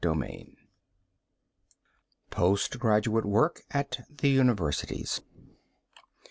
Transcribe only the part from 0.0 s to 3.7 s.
V POST GRADUATE WORK